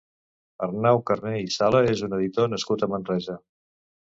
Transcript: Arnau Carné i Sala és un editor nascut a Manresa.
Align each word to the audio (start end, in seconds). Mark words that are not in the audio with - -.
Arnau 0.67 1.01
Carné 1.09 1.33
i 1.43 1.51
Sala 1.57 1.81
és 1.91 2.03
un 2.09 2.17
editor 2.19 2.53
nascut 2.55 2.87
a 2.89 2.93
Manresa. 2.95 3.37